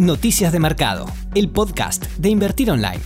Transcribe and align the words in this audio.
Noticias 0.00 0.50
de 0.50 0.58
Mercado, 0.60 1.04
el 1.34 1.50
podcast 1.50 2.06
de 2.16 2.30
Invertir 2.30 2.70
Online. 2.70 3.02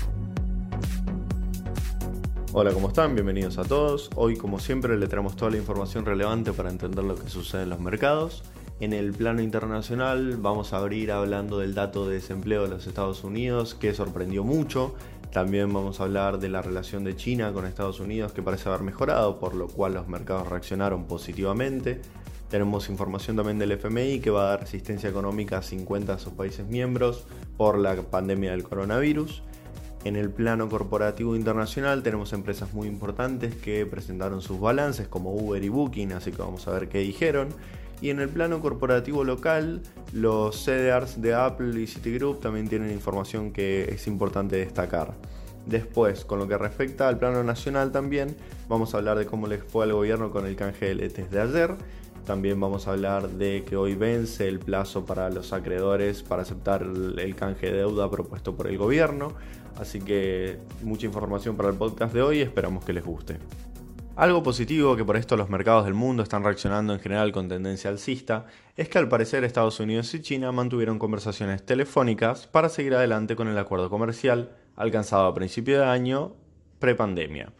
Hola, 2.52 2.70
¿cómo 2.70 2.86
están? 2.86 3.16
Bienvenidos 3.16 3.58
a 3.58 3.64
todos. 3.64 4.10
Hoy, 4.14 4.36
como 4.36 4.60
siempre, 4.60 4.96
le 4.96 5.08
traemos 5.08 5.34
toda 5.34 5.50
la 5.50 5.56
información 5.56 6.06
relevante 6.06 6.52
para 6.52 6.70
entender 6.70 7.02
lo 7.02 7.16
que 7.16 7.28
sucede 7.28 7.64
en 7.64 7.70
los 7.70 7.80
mercados. 7.80 8.44
En 8.78 8.92
el 8.92 9.12
plano 9.12 9.42
internacional 9.42 10.36
vamos 10.36 10.72
a 10.72 10.76
abrir 10.76 11.10
hablando 11.10 11.58
del 11.58 11.74
dato 11.74 12.06
de 12.06 12.14
desempleo 12.14 12.62
de 12.62 12.68
los 12.68 12.86
Estados 12.86 13.24
Unidos, 13.24 13.74
que 13.74 13.92
sorprendió 13.92 14.44
mucho. 14.44 14.94
También 15.32 15.72
vamos 15.72 15.98
a 15.98 16.04
hablar 16.04 16.38
de 16.38 16.48
la 16.48 16.62
relación 16.62 17.02
de 17.02 17.16
China 17.16 17.52
con 17.52 17.66
Estados 17.66 17.98
Unidos, 17.98 18.30
que 18.30 18.40
parece 18.40 18.68
haber 18.68 18.82
mejorado, 18.82 19.40
por 19.40 19.56
lo 19.56 19.66
cual 19.66 19.94
los 19.94 20.06
mercados 20.06 20.48
reaccionaron 20.48 21.06
positivamente. 21.06 22.02
Tenemos 22.50 22.88
información 22.88 23.36
también 23.36 23.58
del 23.58 23.72
FMI 23.72 24.20
que 24.20 24.30
va 24.30 24.42
a 24.42 24.48
dar 24.50 24.62
asistencia 24.62 25.08
económica 25.08 25.58
a 25.58 25.62
50 25.62 26.14
de 26.14 26.20
sus 26.20 26.32
países 26.34 26.66
miembros 26.66 27.24
por 27.56 27.78
la 27.78 27.96
pandemia 27.96 28.52
del 28.52 28.62
coronavirus. 28.62 29.42
En 30.04 30.16
el 30.16 30.28
plano 30.28 30.68
corporativo 30.68 31.34
internacional 31.34 32.02
tenemos 32.02 32.34
empresas 32.34 32.74
muy 32.74 32.88
importantes 32.88 33.54
que 33.54 33.86
presentaron 33.86 34.42
sus 34.42 34.60
balances 34.60 35.08
como 35.08 35.34
Uber 35.34 35.64
y 35.64 35.70
Booking, 35.70 36.12
así 36.12 36.30
que 36.30 36.42
vamos 36.42 36.68
a 36.68 36.72
ver 36.72 36.90
qué 36.90 36.98
dijeron. 36.98 37.48
Y 38.02 38.10
en 38.10 38.20
el 38.20 38.28
plano 38.28 38.60
corporativo 38.60 39.24
local, 39.24 39.80
los 40.12 40.62
CDRs 40.62 41.22
de 41.22 41.32
Apple 41.34 41.80
y 41.80 41.86
Citigroup 41.86 42.40
también 42.40 42.68
tienen 42.68 42.90
información 42.90 43.50
que 43.50 43.84
es 43.84 44.06
importante 44.06 44.56
destacar. 44.56 45.14
Después, 45.64 46.26
con 46.26 46.38
lo 46.38 46.46
que 46.46 46.58
respecta 46.58 47.08
al 47.08 47.18
plano 47.18 47.42
nacional 47.42 47.90
también, 47.90 48.36
vamos 48.68 48.92
a 48.92 48.98
hablar 48.98 49.16
de 49.16 49.24
cómo 49.24 49.46
les 49.46 49.64
fue 49.64 49.84
al 49.84 49.94
gobierno 49.94 50.30
con 50.30 50.44
el 50.44 50.54
canje 50.54 50.84
de 50.84 50.94
letes 50.96 51.30
de 51.30 51.40
ayer 51.40 51.76
también 52.24 52.58
vamos 52.58 52.88
a 52.88 52.92
hablar 52.92 53.28
de 53.28 53.64
que 53.64 53.76
hoy 53.76 53.94
vence 53.94 54.48
el 54.48 54.58
plazo 54.58 55.04
para 55.04 55.30
los 55.30 55.52
acreedores 55.52 56.22
para 56.22 56.42
aceptar 56.42 56.82
el 56.82 57.36
canje 57.36 57.66
de 57.66 57.78
deuda 57.78 58.10
propuesto 58.10 58.56
por 58.56 58.66
el 58.66 58.78
gobierno. 58.78 59.32
Así 59.78 60.00
que 60.00 60.58
mucha 60.82 61.06
información 61.06 61.56
para 61.56 61.68
el 61.68 61.76
podcast 61.76 62.14
de 62.14 62.22
hoy, 62.22 62.40
esperamos 62.40 62.84
que 62.84 62.92
les 62.92 63.04
guste. 63.04 63.38
Algo 64.16 64.44
positivo 64.44 64.94
que 64.94 65.04
por 65.04 65.16
esto 65.16 65.36
los 65.36 65.50
mercados 65.50 65.84
del 65.84 65.94
mundo 65.94 66.22
están 66.22 66.44
reaccionando 66.44 66.92
en 66.92 67.00
general 67.00 67.32
con 67.32 67.48
tendencia 67.48 67.90
alcista 67.90 68.46
es 68.76 68.88
que 68.88 68.98
al 68.98 69.08
parecer 69.08 69.42
Estados 69.42 69.80
Unidos 69.80 70.14
y 70.14 70.22
China 70.22 70.52
mantuvieron 70.52 71.00
conversaciones 71.00 71.66
telefónicas 71.66 72.46
para 72.46 72.68
seguir 72.68 72.94
adelante 72.94 73.34
con 73.34 73.48
el 73.48 73.58
acuerdo 73.58 73.90
comercial 73.90 74.52
alcanzado 74.76 75.26
a 75.26 75.34
principio 75.34 75.80
de 75.80 75.86
año 75.86 76.36
prepandemia. 76.78 77.52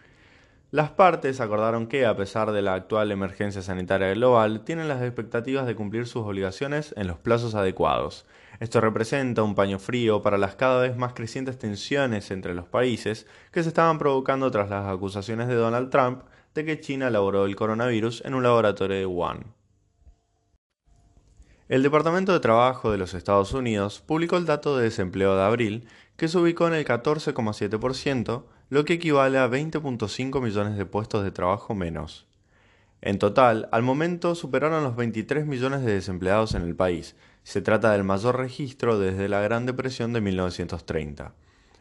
Las 0.75 0.91
partes 0.91 1.41
acordaron 1.41 1.87
que, 1.87 2.05
a 2.05 2.17
pesar 2.17 2.51
de 2.51 2.61
la 2.61 2.75
actual 2.75 3.13
emergencia 3.13 3.63
sanitaria 3.63 4.13
global, 4.13 4.65
tienen 4.65 4.89
las 4.89 5.03
expectativas 5.03 5.67
de 5.67 5.77
cumplir 5.77 6.09
sus 6.09 6.25
obligaciones 6.25 6.93
en 6.97 7.07
los 7.07 7.17
plazos 7.17 7.55
adecuados. 7.55 8.27
Esto 8.59 8.81
representa 8.81 9.45
un 9.45 9.55
paño 9.55 9.79
frío 9.79 10.21
para 10.21 10.37
las 10.37 10.57
cada 10.57 10.83
vez 10.83 10.97
más 10.97 11.13
crecientes 11.13 11.61
tensiones 11.61 12.33
entre 12.33 12.55
los 12.55 12.67
países 12.67 13.29
que 13.53 13.63
se 13.63 13.69
estaban 13.69 13.99
provocando 13.99 14.51
tras 14.51 14.69
las 14.69 14.93
acusaciones 14.93 15.47
de 15.47 15.55
Donald 15.55 15.91
Trump 15.91 16.25
de 16.57 16.65
que 16.65 16.81
China 16.81 17.07
elaboró 17.07 17.47
el 17.47 17.55
coronavirus 17.55 18.25
en 18.25 18.35
un 18.35 18.43
laboratorio 18.43 18.97
de 18.97 19.07
Wuhan. 19.07 19.55
El 21.69 21.85
Departamento 21.85 22.33
de 22.33 22.41
Trabajo 22.41 22.91
de 22.91 22.99
los 22.99 23.15
Estados 23.15 23.53
Unidos 23.53 24.03
publicó 24.05 24.39
el 24.39 24.47
dato 24.47 24.77
de 24.77 24.83
desempleo 24.83 25.37
de 25.37 25.43
abril, 25.45 25.87
que 26.17 26.27
se 26.27 26.37
ubicó 26.37 26.67
en 26.67 26.75
el 26.75 26.85
14,7%, 26.85 28.43
lo 28.71 28.85
que 28.85 28.95
equivale 28.95 29.39
a 29.39 29.49
20.5 29.49 30.41
millones 30.41 30.77
de 30.77 30.87
puestos 30.87 31.23
de 31.23 31.31
trabajo 31.31 31.75
menos. 31.75 32.27
En 33.03 33.19
total, 33.19 33.69
al 33.71 33.83
momento 33.83 34.35
superaron 34.35 34.83
los 34.83 34.97
23 34.97 35.45
millones 35.45 35.85
de 35.85 35.93
desempleados 35.93 36.55
en 36.55 36.63
el 36.63 36.75
país. 36.75 37.17
Se 37.43 37.61
trata 37.61 37.93
del 37.93 38.03
mayor 38.03 38.39
registro 38.39 38.99
desde 38.99 39.29
la 39.29 39.43
Gran 39.43 39.67
Depresión 39.67 40.15
de 40.15 40.23
1930. 40.23 41.35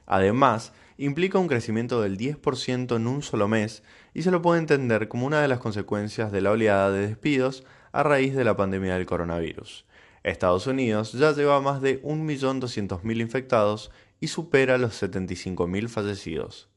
Además, 0.05 0.73
implica 0.97 1.39
un 1.39 1.47
crecimiento 1.47 2.01
del 2.01 2.17
10% 2.17 2.97
en 2.97 3.07
un 3.07 3.21
solo 3.21 3.47
mes 3.47 3.83
y 4.13 4.23
se 4.23 4.31
lo 4.31 4.41
puede 4.41 4.59
entender 4.59 5.07
como 5.07 5.25
una 5.25 5.41
de 5.41 5.47
las 5.47 5.59
consecuencias 5.59 6.33
de 6.33 6.41
la 6.41 6.51
oleada 6.51 6.91
de 6.91 7.07
despidos 7.07 7.63
a 7.93 8.03
raíz 8.03 8.35
de 8.35 8.43
la 8.43 8.57
pandemia 8.57 8.95
del 8.95 9.05
coronavirus. 9.05 9.85
Estados 10.23 10.67
Unidos 10.67 11.13
ya 11.13 11.31
lleva 11.31 11.61
más 11.61 11.81
de 11.81 12.01
1.200.000 12.03 13.21
infectados 13.21 13.91
y 14.19 14.27
supera 14.27 14.77
los 14.77 15.01
75.000 15.01 15.87
fallecidos. 15.87 16.72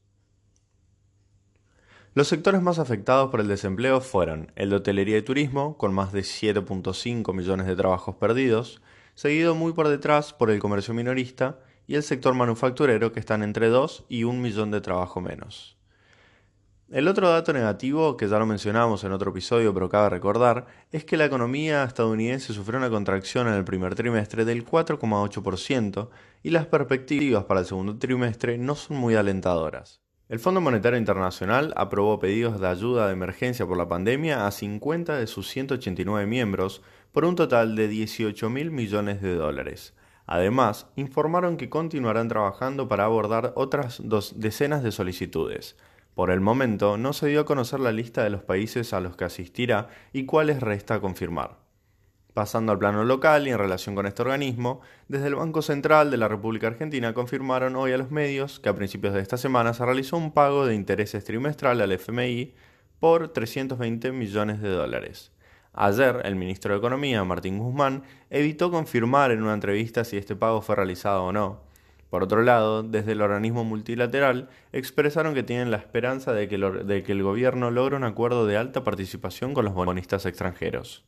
Los 2.17 2.29
sectores 2.29 2.63
más 2.63 2.79
afectados 2.79 3.29
por 3.29 3.41
el 3.41 3.47
desempleo 3.47 4.01
fueron 4.01 4.51
el 4.55 4.71
de 4.71 4.77
hotelería 4.77 5.19
y 5.19 5.21
turismo, 5.21 5.77
con 5.77 5.93
más 5.93 6.11
de 6.11 6.21
7.5 6.21 7.31
millones 7.31 7.67
de 7.67 7.75
trabajos 7.75 8.15
perdidos, 8.15 8.81
seguido 9.13 9.53
muy 9.53 9.71
por 9.71 9.87
detrás 9.87 10.33
por 10.33 10.49
el 10.49 10.57
comercio 10.57 10.95
minorista 10.95 11.59
y 11.85 11.93
el 11.93 12.01
sector 12.01 12.33
manufacturero, 12.33 13.11
que 13.11 13.19
están 13.19 13.43
entre 13.43 13.69
2 13.69 14.05
y 14.09 14.23
1 14.23 14.33
millón 14.41 14.71
de 14.71 14.81
trabajo 14.81 15.21
menos. 15.21 15.77
El 16.89 17.07
otro 17.07 17.29
dato 17.29 17.53
negativo, 17.53 18.17
que 18.17 18.27
ya 18.27 18.39
lo 18.39 18.47
mencionamos 18.47 19.03
en 19.03 19.11
otro 19.11 19.29
episodio, 19.29 19.71
pero 19.71 19.87
cabe 19.87 20.09
recordar, 20.09 20.65
es 20.91 21.05
que 21.05 21.17
la 21.17 21.25
economía 21.25 21.83
estadounidense 21.83 22.51
sufrió 22.51 22.79
una 22.79 22.89
contracción 22.89 23.47
en 23.47 23.53
el 23.53 23.63
primer 23.63 23.93
trimestre 23.93 24.43
del 24.43 24.65
4,8% 24.65 26.09
y 26.41 26.49
las 26.49 26.65
perspectivas 26.65 27.43
para 27.43 27.59
el 27.59 27.67
segundo 27.67 27.99
trimestre 27.99 28.57
no 28.57 28.73
son 28.73 28.97
muy 28.97 29.13
alentadoras. 29.13 30.06
El 30.29 30.39
Fondo 30.39 30.59
Monetario 30.59 30.99
Internacional 30.99 31.73
aprobó 31.77 32.19
pedidos 32.19 32.59
de 32.59 32.67
ayuda 32.67 33.07
de 33.07 33.13
emergencia 33.13 33.65
por 33.65 33.77
la 33.77 33.87
pandemia 33.87 34.45
a 34.45 34.51
50 34.51 35.15
de 35.15 35.25
sus 35.25 35.47
189 35.47 36.27
miembros 36.27 36.81
por 37.13 37.23
un 37.23 37.37
total 37.37 37.77
de 37.77 37.87
18 37.87 38.49
mil 38.49 38.69
millones 38.69 39.21
de 39.21 39.35
dólares. 39.35 39.93
Además, 40.25 40.87
informaron 40.97 41.55
que 41.55 41.69
continuarán 41.69 42.27
trabajando 42.27 42.89
para 42.89 43.05
abordar 43.05 43.53
otras 43.55 44.01
dos 44.03 44.37
decenas 44.37 44.83
de 44.83 44.91
solicitudes. 44.91 45.77
Por 46.13 46.29
el 46.29 46.41
momento, 46.41 46.97
no 46.97 47.13
se 47.13 47.27
dio 47.27 47.39
a 47.39 47.45
conocer 47.45 47.79
la 47.79 47.93
lista 47.93 48.21
de 48.21 48.29
los 48.29 48.43
países 48.43 48.91
a 48.91 48.99
los 48.99 49.15
que 49.15 49.23
asistirá 49.23 49.87
y 50.11 50.25
cuáles 50.25 50.59
resta 50.59 50.99
confirmar. 50.99 51.66
Pasando 52.37 52.71
al 52.71 52.77
plano 52.77 53.03
local 53.03 53.47
y 53.47 53.49
en 53.49 53.57
relación 53.57 53.95
con 53.95 54.05
este 54.05 54.21
organismo, 54.21 54.81
desde 55.07 55.25
el 55.25 55.33
Banco 55.33 55.63
Central 55.63 56.11
de 56.11 56.17
la 56.17 56.27
República 56.27 56.67
Argentina 56.67 57.15
confirmaron 57.15 57.75
hoy 57.75 57.93
a 57.93 57.97
los 57.97 58.11
medios 58.11 58.59
que 58.59 58.69
a 58.69 58.75
principios 58.75 59.15
de 59.15 59.21
esta 59.21 59.37
semana 59.37 59.73
se 59.73 59.83
realizó 59.83 60.17
un 60.17 60.31
pago 60.31 60.67
de 60.67 60.75
intereses 60.75 61.23
trimestral 61.23 61.81
al 61.81 61.91
FMI 61.93 62.53
por 62.99 63.29
320 63.29 64.11
millones 64.11 64.61
de 64.61 64.69
dólares. 64.69 65.31
Ayer, 65.73 66.21
el 66.25 66.35
ministro 66.35 66.73
de 66.73 66.77
Economía, 66.77 67.23
Martín 67.23 67.57
Guzmán, 67.57 68.03
evitó 68.29 68.69
confirmar 68.69 69.31
en 69.31 69.41
una 69.41 69.55
entrevista 69.55 70.03
si 70.03 70.17
este 70.17 70.35
pago 70.35 70.61
fue 70.61 70.75
realizado 70.75 71.23
o 71.23 71.31
no. 71.33 71.61
Por 72.11 72.21
otro 72.21 72.43
lado, 72.43 72.83
desde 72.83 73.13
el 73.13 73.23
organismo 73.23 73.63
multilateral 73.63 74.47
expresaron 74.73 75.33
que 75.33 75.41
tienen 75.41 75.71
la 75.71 75.77
esperanza 75.77 76.33
de 76.33 76.47
que, 76.47 76.53
el 77.11 77.23
gobierno 77.23 77.71
logre 77.71 77.95
un 77.95 78.03
acuerdo 78.03 78.45
de 78.45 78.57
alta 78.57 78.83
participación 78.83 79.55
con 79.55 79.65
los 79.65 79.73
bonistas 79.73 80.27
extranjeros. 80.27 81.03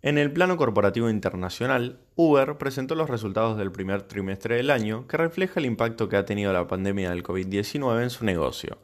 En 0.00 0.16
el 0.16 0.32
plano 0.32 0.56
corporativo 0.56 1.10
internacional, 1.10 1.98
Uber 2.14 2.56
presentó 2.56 2.94
los 2.94 3.10
resultados 3.10 3.58
del 3.58 3.72
primer 3.72 4.02
trimestre 4.02 4.54
del 4.54 4.70
año 4.70 5.08
que 5.08 5.16
refleja 5.16 5.58
el 5.58 5.66
impacto 5.66 6.08
que 6.08 6.16
ha 6.16 6.24
tenido 6.24 6.52
la 6.52 6.68
pandemia 6.68 7.10
del 7.10 7.24
COVID-19 7.24 8.04
en 8.04 8.10
su 8.10 8.24
negocio. 8.24 8.78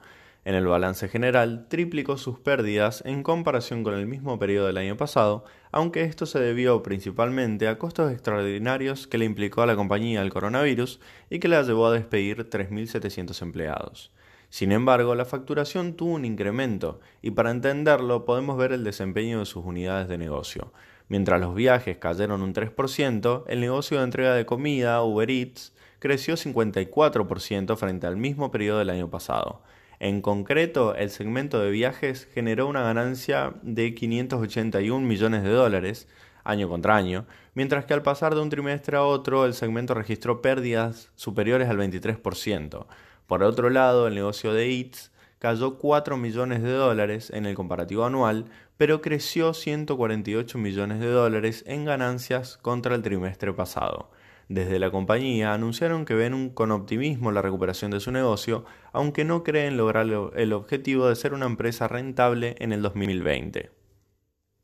En 0.45 0.57
el 0.57 0.67
balance 0.67 1.07
general, 1.07 1.67
triplicó 1.69 2.19
sus 2.19 2.41
pérdidas 2.41 3.01
en 3.07 3.23
comparación 3.23 3.85
con 3.85 3.95
el 3.95 4.09
mismo 4.09 4.41
periodo 4.41 4.67
del 4.67 4.77
año 4.77 4.97
pasado, 4.97 5.45
aunque 5.71 6.03
esto 6.03 6.27
se 6.27 6.41
debió 6.41 6.83
principalmente 6.83 7.69
a 7.69 7.79
costos 7.79 8.11
extraordinarios 8.11 9.07
que 9.07 9.17
le 9.17 9.25
implicó 9.25 9.63
a 9.63 9.67
la 9.67 9.77
compañía 9.77 10.21
el 10.21 10.33
coronavirus 10.33 10.99
y 11.31 11.39
que 11.39 11.47
la 11.47 11.63
llevó 11.63 11.87
a 11.87 11.93
despedir 11.93 12.51
3.700 12.51 13.41
empleados. 13.41 14.11
Sin 14.51 14.73
embargo, 14.73 15.15
la 15.15 15.25
facturación 15.25 15.95
tuvo 15.95 16.15
un 16.15 16.25
incremento, 16.25 16.99
y 17.23 17.31
para 17.31 17.53
entenderlo 17.53 18.25
podemos 18.25 18.59
ver 18.59 18.73
el 18.73 18.83
desempeño 18.83 19.39
de 19.39 19.47
sus 19.47 19.65
unidades 19.65 20.09
de 20.09 20.19
negocio. 20.19 20.73
Mientras 21.09 21.41
los 21.41 21.55
viajes 21.55 21.99
cayeron 21.99 22.43
un 22.43 22.55
3%, 22.55 23.45
el 23.47 23.61
negocio 23.61 23.99
de 23.99 24.05
entrega 24.05 24.35
de 24.35 24.47
comida, 24.47 25.03
Uber 25.03 25.31
Eats, 25.31 25.75
creció 25.99 26.35
54% 26.35 27.77
frente 27.77 28.07
al 28.07 28.17
mismo 28.17 28.51
periodo 28.51 28.79
del 28.79 28.91
año 28.91 29.11
pasado. 29.11 29.63
En 30.01 30.23
concreto, 30.23 30.95
el 30.95 31.11
segmento 31.11 31.61
de 31.61 31.71
viajes 31.71 32.29
generó 32.35 32.67
una 32.67 32.83
ganancia 32.83 33.55
de 33.63 33.95
581 33.95 35.07
millones 35.07 35.43
de 35.43 35.51
dólares 35.51 36.09
año 36.45 36.69
contra 36.69 36.97
año, 36.97 37.27
mientras 37.55 37.87
que 37.87 37.95
al 37.95 38.03
pasar 38.03 38.35
de 38.35 38.43
un 38.43 38.51
trimestre 38.51 38.97
a 38.97 39.03
otro 39.03 39.47
el 39.47 39.55
segmento 39.55 39.95
registró 39.95 40.43
pérdidas 40.43 41.11
superiores 41.15 41.69
al 41.69 41.79
23%. 41.79 42.87
Por 43.27 43.43
otro 43.43 43.71
lado, 43.71 44.07
el 44.07 44.15
negocio 44.15 44.53
de 44.53 44.71
Eats 44.71 45.11
cayó 45.45 45.77
4 45.77 46.17
millones 46.17 46.63
de 46.63 46.73
dólares 46.73 47.29
en 47.29 47.45
el 47.45 47.55
comparativo 47.55 48.07
anual, 48.07 48.47
pero 48.79 49.03
creció 49.03 49.53
148 49.53 50.57
millones 50.57 51.01
de 51.01 51.09
dólares 51.09 51.65
en 51.67 51.85
ganancias 51.85 52.57
contra 52.57 52.95
el 52.95 53.03
trimestre 53.03 53.53
pasado. 53.53 54.11
Desde 54.49 54.79
la 54.79 54.91
compañía 54.91 55.53
anunciaron 55.53 56.07
que 56.07 56.15
ven 56.15 56.49
con 56.49 56.71
optimismo 56.71 57.31
la 57.31 57.43
recuperación 57.43 57.91
de 57.91 58.01
su 58.01 58.11
negocio, 58.11 58.65
aunque 58.95 59.27
no 59.27 59.45
creen 59.45 59.77
lograr 59.77 60.07
el 60.35 60.53
objetivo 60.55 61.11
de 61.11 61.15
ser 61.15 61.35
una 61.35 61.45
empresa 61.45 61.89
rentable 61.89 62.57
en 62.59 62.73
el 62.73 62.81
2020. 62.81 63.84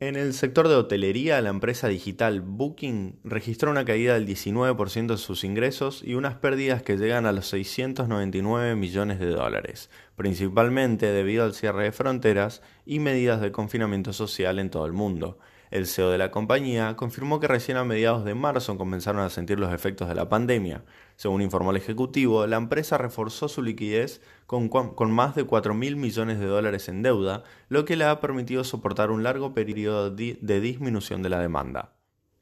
En 0.02 0.16
el 0.16 0.32
sector 0.32 0.66
de 0.66 0.76
hotelería, 0.76 1.42
la 1.42 1.50
empresa 1.50 1.86
digital 1.86 2.40
Booking 2.40 3.20
registró 3.22 3.70
una 3.70 3.84
caída 3.84 4.14
del 4.14 4.26
19% 4.26 5.08
de 5.08 5.18
sus 5.18 5.44
ingresos 5.44 6.02
y 6.02 6.14
unas 6.14 6.36
pérdidas 6.36 6.82
que 6.82 6.96
llegan 6.96 7.26
a 7.26 7.32
los 7.32 7.48
699 7.48 8.76
millones 8.76 9.20
de 9.20 9.26
dólares, 9.26 9.90
principalmente 10.16 11.12
debido 11.12 11.44
al 11.44 11.52
cierre 11.52 11.84
de 11.84 11.92
fronteras 11.92 12.62
y 12.86 12.98
medidas 12.98 13.42
de 13.42 13.52
confinamiento 13.52 14.14
social 14.14 14.58
en 14.58 14.70
todo 14.70 14.86
el 14.86 14.94
mundo. 14.94 15.38
El 15.70 15.86
CEO 15.86 16.10
de 16.10 16.18
la 16.18 16.32
compañía 16.32 16.96
confirmó 16.96 17.38
que 17.38 17.46
recién 17.46 17.76
a 17.76 17.84
mediados 17.84 18.24
de 18.24 18.34
marzo 18.34 18.76
comenzaron 18.76 19.22
a 19.22 19.30
sentir 19.30 19.60
los 19.60 19.72
efectos 19.72 20.08
de 20.08 20.16
la 20.16 20.28
pandemia. 20.28 20.84
Según 21.14 21.42
informó 21.42 21.70
el 21.70 21.76
ejecutivo, 21.76 22.44
la 22.48 22.56
empresa 22.56 22.98
reforzó 22.98 23.48
su 23.48 23.62
liquidez 23.62 24.20
con, 24.46 24.68
más 25.12 25.36
de 25.36 25.44
4 25.44 25.72
mil 25.74 25.94
millones 25.94 26.40
de 26.40 26.46
dólares 26.46 26.88
en 26.88 27.02
deuda, 27.02 27.44
lo 27.68 27.84
que 27.84 27.94
le 27.94 28.04
ha 28.04 28.20
permitido 28.20 28.64
soportar 28.64 29.12
un 29.12 29.22
largo 29.22 29.54
periodo 29.54 30.10
de 30.10 30.60
disminución 30.60 31.22
de 31.22 31.28
la 31.28 31.38
demanda. 31.38 31.92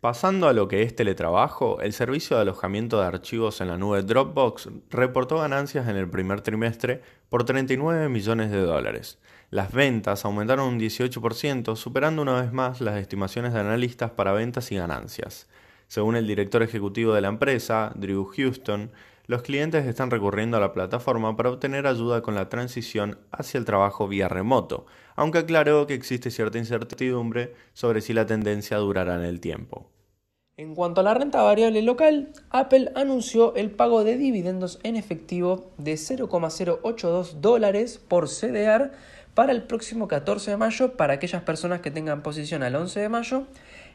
Pasando 0.01 0.47
a 0.47 0.53
lo 0.53 0.69
que 0.69 0.83
es 0.83 0.95
teletrabajo, 0.95 1.81
el 1.81 1.93
servicio 1.93 2.37
de 2.37 2.43
alojamiento 2.43 3.01
de 3.01 3.07
archivos 3.09 3.61
en 3.61 3.67
la 3.67 3.79
nube 3.79 4.05
Dropbox 4.05 4.69
reportó 4.91 5.39
ganancias 5.39 5.89
en 5.89 5.97
el 5.97 6.09
primer 6.09 6.41
trimestre 6.41 7.03
por 7.29 7.43
39 7.43 8.09
millones 8.09 8.53
de 8.53 8.61
dólares. 8.61 9.19
Las 9.51 9.73
ventas 9.73 10.25
aumentaron 10.25 10.69
un 10.69 10.79
18%, 10.79 11.75
superando 11.75 12.23
una 12.23 12.41
vez 12.41 12.53
más 12.53 12.81
las 12.81 13.01
estimaciones 13.01 13.53
de 13.53 13.59
analistas 13.59 14.13
para 14.13 14.31
ventas 14.31 14.71
y 14.71 14.77
ganancias. 14.77 15.49
Según 15.89 16.15
el 16.15 16.29
director 16.29 16.63
ejecutivo 16.63 17.13
de 17.13 17.23
la 17.23 17.29
empresa, 17.29 17.91
Drew 17.97 18.25
Houston, 18.25 18.93
los 19.29 19.43
clientes 19.43 19.87
están 19.87 20.11
recurriendo 20.11 20.57
a 20.57 20.61
la 20.61 20.73
plataforma 20.73 21.37
para 21.37 21.51
obtener 21.51 21.87
ayuda 21.87 22.23
con 22.23 22.35
la 22.35 22.49
transición 22.49 23.19
hacia 23.31 23.59
el 23.59 23.67
trabajo 23.67 24.09
vía 24.09 24.27
remoto, 24.27 24.87
aunque 25.17 25.39
aclaró 25.39 25.87
que 25.87 25.93
existe 25.93 26.31
cierta 26.31 26.57
incertidumbre 26.57 27.55
sobre 27.75 28.01
si 28.01 28.15
la 28.15 28.25
tendencia 28.25 28.79
durará 28.79 29.17
en 29.17 29.25
el 29.25 29.41
tiempo. 29.41 29.91
En 30.57 30.75
cuanto 30.75 31.03
a 31.03 31.05
la 31.05 31.13
renta 31.13 31.43
variable 31.43 31.83
local, 31.83 32.33
Apple 32.49 32.91
anunció 32.95 33.55
el 33.55 33.71
pago 33.71 34.03
de 34.03 34.17
dividendos 34.17 34.81
en 34.83 34.97
efectivo 34.97 35.73
de 35.77 35.99
0,082 35.99 37.43
dólares 37.43 37.99
por 37.99 38.29
CDR 38.29 38.93
para 39.35 39.53
el 39.53 39.63
próximo 39.63 40.09
14 40.09 40.53
de 40.53 40.57
mayo 40.57 40.97
para 40.97 41.13
aquellas 41.13 41.43
personas 41.43 41.83
que 41.83 41.91
tengan 41.91 42.23
posición 42.23 42.63
al 42.63 42.75
11 42.75 42.99
de 42.99 43.09
mayo. 43.11 43.45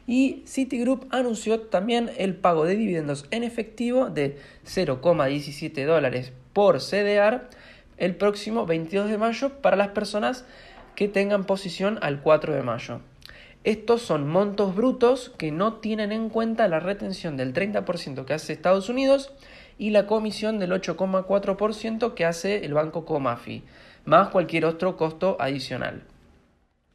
Y 0.06 0.42
Citigroup 0.46 1.06
anunció 1.10 1.60
también 1.60 2.10
el 2.18 2.36
pago 2.36 2.66
de 2.66 2.76
dividendos 2.76 3.26
en 3.30 3.42
efectivo 3.42 4.10
de 4.10 4.38
0,17 4.66 5.86
dólares 5.86 6.32
por 6.52 6.78
CDR 6.78 7.48
el 7.96 8.16
próximo 8.16 8.66
22 8.66 9.08
de 9.08 9.18
mayo 9.18 9.60
para 9.60 9.76
las 9.76 9.88
personas 9.88 10.44
que 10.94 11.08
tengan 11.08 11.44
posición 11.44 11.98
al 12.02 12.20
4 12.20 12.54
de 12.54 12.62
mayo. 12.62 13.00
Estos 13.64 14.02
son 14.02 14.28
montos 14.28 14.74
brutos 14.74 15.32
que 15.38 15.50
no 15.50 15.74
tienen 15.74 16.12
en 16.12 16.28
cuenta 16.28 16.68
la 16.68 16.80
retención 16.80 17.38
del 17.38 17.54
30% 17.54 18.26
que 18.26 18.34
hace 18.34 18.52
Estados 18.52 18.90
Unidos 18.90 19.32
y 19.78 19.90
la 19.90 20.06
comisión 20.06 20.58
del 20.58 20.72
8,4% 20.72 22.14
que 22.14 22.26
hace 22.26 22.64
el 22.64 22.74
banco 22.74 23.06
Comafi 23.06 23.62
más 24.04 24.28
cualquier 24.28 24.66
otro 24.66 24.96
costo 24.96 25.36
adicional. 25.40 26.02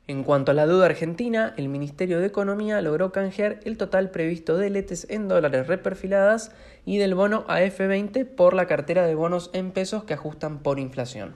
En 0.10 0.24
cuanto 0.24 0.50
a 0.50 0.56
la 0.56 0.66
deuda 0.66 0.88
argentina, 0.88 1.54
el 1.56 1.70
Ministerio 1.70 2.20
de 2.20 2.26
Economía 2.26 2.82
logró 2.82 3.12
canjear 3.12 3.60
el 3.64 3.78
total 3.78 4.10
previsto 4.10 4.58
de 4.58 4.72
letes 4.72 5.06
en 5.08 5.28
dólares 5.28 5.68
reperfiladas 5.68 6.52
y 6.84 6.98
del 6.98 7.14
bono 7.14 7.46
AF20 7.46 8.26
por 8.26 8.56
la 8.56 8.66
cartera 8.66 9.06
de 9.06 9.14
bonos 9.14 9.52
en 9.54 9.70
pesos 9.70 10.06
que 10.06 10.16
ajustan 10.16 10.64
por 10.64 10.80
inflación. 10.80 11.36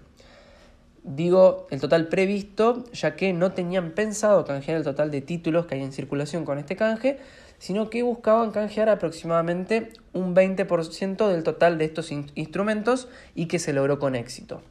Digo 1.03 1.67
el 1.69 1.81
total 1.81 2.07
previsto, 2.07 2.83
ya 2.93 3.15
que 3.15 3.31
no 3.31 3.51
tenían 3.51 3.91
pensado 3.91 4.43
canjear 4.43 4.77
el 4.77 4.83
total 4.83 5.11
de 5.11 5.21
títulos 5.21 5.67
que 5.67 5.75
hay 5.75 5.83
en 5.83 5.91
circulación 5.91 6.43
con 6.43 6.57
este 6.57 6.75
canje, 6.75 7.19
sino 7.59 7.91
que 7.91 8.01
buscaban 8.01 8.49
canjear 8.49 8.89
aproximadamente 8.89 9.89
un 10.13 10.33
20% 10.35 11.27
del 11.27 11.43
total 11.43 11.77
de 11.77 11.85
estos 11.85 12.11
instrumentos 12.11 13.07
y 13.35 13.45
que 13.45 13.59
se 13.59 13.71
logró 13.71 13.99
con 13.99 14.15
éxito. 14.15 14.63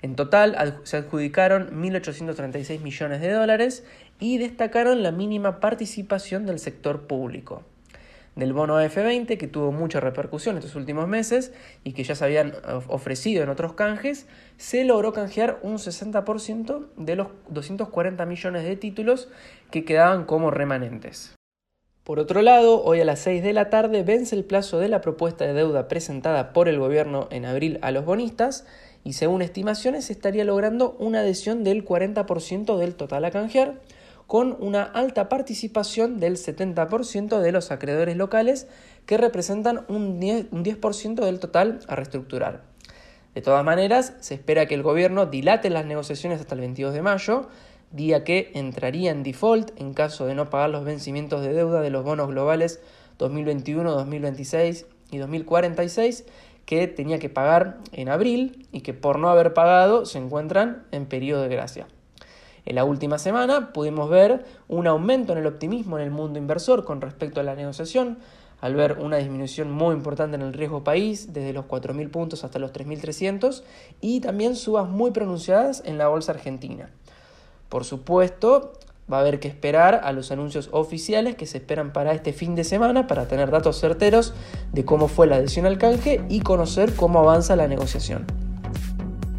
En 0.00 0.14
total 0.14 0.80
se 0.84 0.96
adjudicaron 0.96 1.70
1.836 1.70 2.80
millones 2.80 3.20
de 3.20 3.32
dólares 3.32 3.84
y 4.20 4.38
destacaron 4.38 5.02
la 5.02 5.10
mínima 5.10 5.60
participación 5.60 6.46
del 6.46 6.60
sector 6.60 7.06
público. 7.06 7.64
Del 8.36 8.52
bono 8.52 8.80
F20, 8.80 9.36
que 9.36 9.48
tuvo 9.48 9.72
mucha 9.72 9.98
repercusión 9.98 10.56
estos 10.56 10.76
últimos 10.76 11.08
meses 11.08 11.52
y 11.82 11.92
que 11.92 12.04
ya 12.04 12.14
se 12.14 12.24
habían 12.24 12.52
ofrecido 12.86 13.42
en 13.42 13.48
otros 13.48 13.72
canjes, 13.72 14.28
se 14.56 14.84
logró 14.84 15.12
canjear 15.12 15.58
un 15.62 15.78
60% 15.78 16.86
de 16.96 17.16
los 17.16 17.28
240 17.48 18.24
millones 18.26 18.62
de 18.62 18.76
títulos 18.76 19.28
que 19.72 19.84
quedaban 19.84 20.24
como 20.24 20.52
remanentes. 20.52 21.34
Por 22.04 22.20
otro 22.20 22.40
lado, 22.40 22.82
hoy 22.84 23.00
a 23.00 23.04
las 23.04 23.18
6 23.18 23.42
de 23.42 23.52
la 23.52 23.68
tarde 23.70 24.04
vence 24.04 24.36
el 24.36 24.44
plazo 24.44 24.78
de 24.78 24.88
la 24.88 25.00
propuesta 25.00 25.44
de 25.44 25.52
deuda 25.52 25.88
presentada 25.88 26.52
por 26.52 26.68
el 26.68 26.78
gobierno 26.78 27.26
en 27.30 27.44
abril 27.44 27.78
a 27.82 27.90
los 27.90 28.04
bonistas 28.04 28.66
y 29.04 29.14
según 29.14 29.42
estimaciones 29.42 30.06
se 30.06 30.12
estaría 30.12 30.44
logrando 30.44 30.96
una 30.98 31.20
adhesión 31.20 31.64
del 31.64 31.84
40% 31.84 32.76
del 32.78 32.94
total 32.94 33.24
a 33.24 33.30
canjear, 33.30 33.80
con 34.26 34.56
una 34.60 34.82
alta 34.82 35.30
participación 35.30 36.20
del 36.20 36.36
70% 36.36 37.40
de 37.40 37.50
los 37.50 37.70
acreedores 37.70 38.16
locales 38.16 38.66
que 39.06 39.16
representan 39.16 39.86
un 39.88 40.20
10%, 40.20 41.24
del 41.24 41.40
total 41.40 41.80
a 41.88 41.96
reestructurar. 41.96 42.62
De 43.34 43.40
todas 43.40 43.64
maneras, 43.64 44.12
se 44.20 44.34
espera 44.34 44.66
que 44.66 44.74
el 44.74 44.82
gobierno 44.82 45.24
dilate 45.24 45.70
las 45.70 45.86
negociaciones 45.86 46.40
hasta 46.40 46.54
el 46.54 46.60
22 46.60 46.92
de 46.92 47.00
mayo, 47.00 47.48
día 47.90 48.22
que 48.22 48.50
entraría 48.54 49.10
en 49.12 49.22
default 49.22 49.70
en 49.80 49.94
caso 49.94 50.26
de 50.26 50.34
no 50.34 50.50
pagar 50.50 50.68
los 50.68 50.84
vencimientos 50.84 51.40
de 51.40 51.54
deuda 51.54 51.80
de 51.80 51.88
los 51.88 52.04
bonos 52.04 52.28
globales 52.28 52.80
2021, 53.16 53.90
2026 53.90 54.84
y 55.10 55.16
2046 55.18 56.26
que 56.68 56.86
tenía 56.86 57.18
que 57.18 57.30
pagar 57.30 57.78
en 57.92 58.10
abril 58.10 58.68
y 58.72 58.82
que 58.82 58.92
por 58.92 59.18
no 59.18 59.30
haber 59.30 59.54
pagado 59.54 60.04
se 60.04 60.18
encuentran 60.18 60.84
en 60.90 61.06
periodo 61.06 61.40
de 61.40 61.48
gracia. 61.48 61.86
En 62.66 62.74
la 62.74 62.84
última 62.84 63.18
semana 63.18 63.72
pudimos 63.72 64.10
ver 64.10 64.44
un 64.68 64.86
aumento 64.86 65.32
en 65.32 65.38
el 65.38 65.46
optimismo 65.46 65.96
en 65.96 66.04
el 66.04 66.10
mundo 66.10 66.38
inversor 66.38 66.84
con 66.84 67.00
respecto 67.00 67.40
a 67.40 67.42
la 67.42 67.54
negociación, 67.54 68.18
al 68.60 68.74
ver 68.74 68.98
una 68.98 69.16
disminución 69.16 69.70
muy 69.70 69.94
importante 69.94 70.36
en 70.36 70.42
el 70.42 70.52
riesgo 70.52 70.84
país, 70.84 71.32
desde 71.32 71.54
los 71.54 71.64
4.000 71.64 72.10
puntos 72.10 72.44
hasta 72.44 72.58
los 72.58 72.70
3.300, 72.74 73.62
y 74.02 74.20
también 74.20 74.54
subas 74.54 74.86
muy 74.90 75.10
pronunciadas 75.10 75.82
en 75.86 75.96
la 75.96 76.08
bolsa 76.08 76.32
argentina. 76.32 76.90
Por 77.70 77.86
supuesto, 77.86 78.74
va 79.10 79.18
a 79.18 79.20
haber 79.20 79.40
que 79.40 79.48
esperar 79.48 80.00
a 80.04 80.12
los 80.12 80.30
anuncios 80.30 80.68
oficiales 80.72 81.36
que 81.36 81.46
se 81.46 81.58
esperan 81.58 81.92
para 81.92 82.12
este 82.12 82.32
fin 82.32 82.54
de 82.54 82.64
semana 82.64 83.06
para 83.06 83.26
tener 83.26 83.50
datos 83.50 83.80
certeros 83.80 84.34
de 84.72 84.84
cómo 84.84 85.08
fue 85.08 85.26
la 85.26 85.36
adhesión 85.36 85.66
al 85.66 85.78
canje 85.78 86.22
y 86.28 86.40
conocer 86.40 86.94
cómo 86.94 87.20
avanza 87.20 87.56
la 87.56 87.68
negociación. 87.68 88.26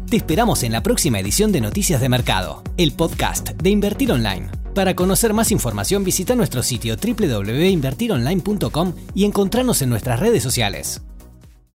Te 0.08 0.16
esperamos 0.16 0.64
en 0.64 0.72
la 0.72 0.82
próxima 0.82 1.20
edición 1.20 1.52
de 1.52 1.60
Noticias 1.60 2.00
de 2.00 2.08
Mercado, 2.08 2.64
el 2.76 2.92
podcast 2.92 3.50
de 3.50 3.70
Invertir 3.70 4.10
Online. 4.10 4.48
Para 4.74 4.94
conocer 4.96 5.32
más 5.34 5.52
información 5.52 6.02
visita 6.04 6.34
nuestro 6.34 6.62
sitio 6.62 6.96
www.invertironline.com 6.96 8.92
y 9.14 9.24
encontrarnos 9.24 9.82
en 9.82 9.90
nuestras 9.90 10.18
redes 10.18 10.42
sociales. 10.42 11.02